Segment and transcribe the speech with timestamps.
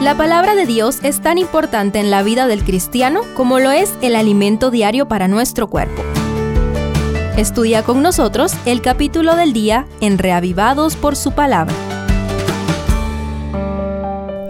[0.00, 3.94] La palabra de Dios es tan importante en la vida del cristiano como lo es
[4.02, 6.02] el alimento diario para nuestro cuerpo.
[7.38, 11.74] Estudia con nosotros el capítulo del día en Reavivados por su palabra.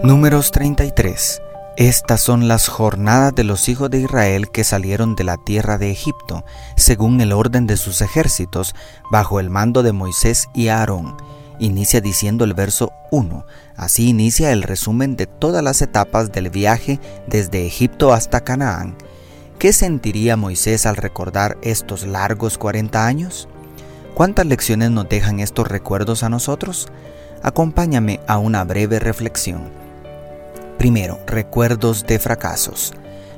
[0.03, 1.41] Números 33.
[1.77, 5.91] Estas son las jornadas de los hijos de Israel que salieron de la tierra de
[5.91, 6.43] Egipto,
[6.75, 8.75] según el orden de sus ejércitos,
[9.11, 11.15] bajo el mando de Moisés y Aarón.
[11.59, 13.45] Inicia diciendo el verso 1.
[13.75, 18.95] Así inicia el resumen de todas las etapas del viaje desde Egipto hasta Canaán.
[19.57, 23.47] ¿Qué sentiría Moisés al recordar estos largos 40 años?
[24.13, 26.87] ¿Cuántas lecciones nos dejan estos recuerdos a nosotros?
[27.41, 29.71] Acompáñame a una breve reflexión.
[30.77, 32.93] Primero, recuerdos de fracasos.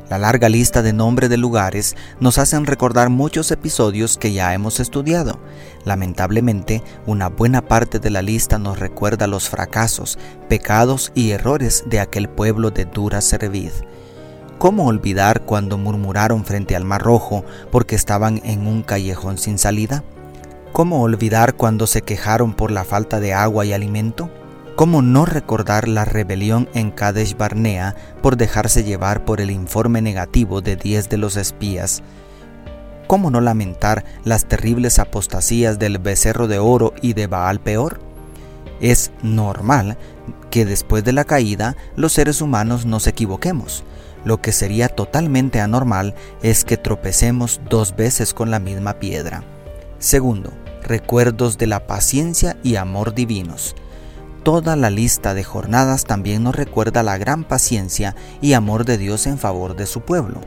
[0.09, 4.79] La larga lista de nombres de lugares nos hacen recordar muchos episodios que ya hemos
[4.79, 5.39] estudiado.
[5.85, 11.99] Lamentablemente, una buena parte de la lista nos recuerda los fracasos, pecados y errores de
[11.99, 13.69] aquel pueblo de dura servid.
[14.57, 20.03] ¿Cómo olvidar cuando murmuraron frente al Mar Rojo porque estaban en un callejón sin salida?
[20.71, 24.31] ¿Cómo olvidar cuando se quejaron por la falta de agua y alimento?
[24.79, 30.61] ¿Cómo no recordar la rebelión en Kadesh Barnea por dejarse llevar por el informe negativo
[30.61, 32.01] de 10 de los espías?
[33.05, 37.99] ¿Cómo no lamentar las terribles apostasías del becerro de oro y de Baal peor?
[38.79, 39.97] Es normal
[40.49, 43.83] que después de la caída los seres humanos nos equivoquemos.
[44.23, 49.43] Lo que sería totalmente anormal es que tropecemos dos veces con la misma piedra.
[49.97, 53.75] Segundo, recuerdos de la paciencia y amor divinos.
[54.43, 59.27] Toda la lista de jornadas también nos recuerda la gran paciencia y amor de Dios
[59.27, 60.41] en favor de su pueblo.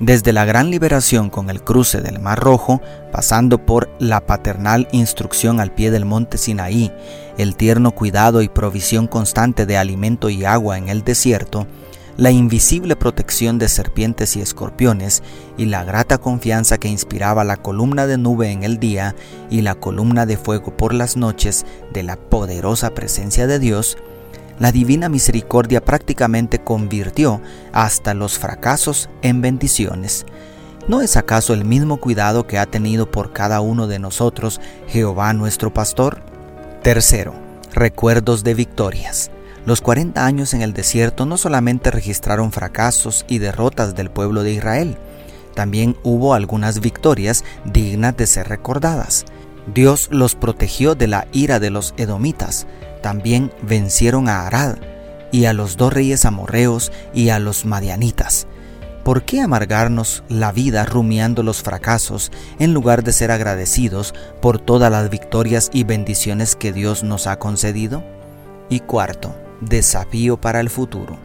[0.00, 5.60] Desde la gran liberación con el cruce del Mar Rojo, pasando por la paternal instrucción
[5.60, 6.92] al pie del monte Sinaí,
[7.38, 11.68] el tierno cuidado y provisión constante de alimento y agua en el desierto,
[12.16, 15.22] la invisible protección de serpientes y escorpiones
[15.56, 19.16] y la grata confianza que inspiraba la columna de nube en el día
[19.50, 23.96] y la columna de fuego por las noches de la poderosa presencia de Dios,
[24.60, 27.40] la divina misericordia prácticamente convirtió
[27.72, 30.24] hasta los fracasos en bendiciones.
[30.86, 35.32] ¿No es acaso el mismo cuidado que ha tenido por cada uno de nosotros Jehová
[35.32, 36.22] nuestro pastor?
[36.82, 37.34] Tercero,
[37.72, 39.30] recuerdos de victorias.
[39.66, 44.52] Los 40 años en el desierto no solamente registraron fracasos y derrotas del pueblo de
[44.52, 44.98] Israel,
[45.54, 49.24] también hubo algunas victorias dignas de ser recordadas.
[49.72, 52.66] Dios los protegió de la ira de los edomitas,
[53.02, 54.76] también vencieron a Arad
[55.32, 58.46] y a los dos reyes amorreos y a los madianitas.
[59.04, 64.90] ¿Por qué amargarnos la vida rumiando los fracasos en lugar de ser agradecidos por todas
[64.90, 68.02] las victorias y bendiciones que Dios nos ha concedido?
[68.70, 69.34] Y cuarto,
[69.68, 71.16] Desafío para el futuro.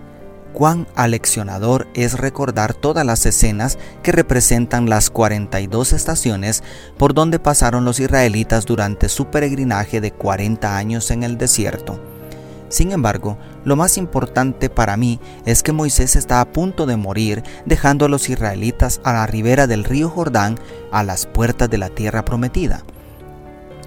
[0.53, 6.63] Cuán aleccionador es recordar todas las escenas que representan las 42 estaciones
[6.97, 11.99] por donde pasaron los israelitas durante su peregrinaje de 40 años en el desierto.
[12.69, 17.43] Sin embargo, lo más importante para mí es que Moisés está a punto de morir
[17.65, 20.57] dejando a los israelitas a la ribera del río Jordán
[20.91, 22.83] a las puertas de la tierra prometida.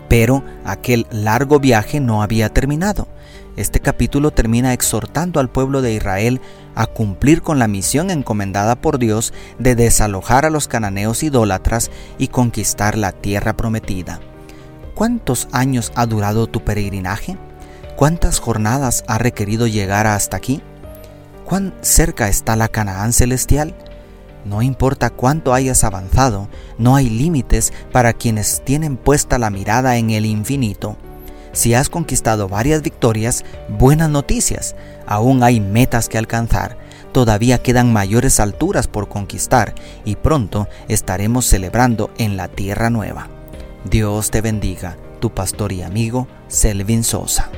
[0.09, 3.09] Pero aquel largo viaje no había terminado.
[3.55, 6.41] Este capítulo termina exhortando al pueblo de Israel
[6.75, 12.29] a cumplir con la misión encomendada por Dios de desalojar a los cananeos idólatras y
[12.29, 14.21] conquistar la tierra prometida.
[14.95, 17.37] ¿Cuántos años ha durado tu peregrinaje?
[17.95, 20.63] ¿Cuántas jornadas ha requerido llegar hasta aquí?
[21.45, 23.75] ¿Cuán cerca está la Canaán celestial?
[24.47, 26.49] No importa cuánto hayas avanzado,
[26.79, 30.97] no hay límites para quienes tienen puesta la mirada en el infinito.
[31.53, 34.75] Si has conquistado varias victorias, buenas noticias.
[35.07, 36.77] Aún hay metas que alcanzar.
[37.13, 39.75] Todavía quedan mayores alturas por conquistar
[40.05, 43.29] y pronto estaremos celebrando en la tierra nueva.
[43.85, 47.51] Dios te bendiga, tu pastor y amigo Selvin Sosa.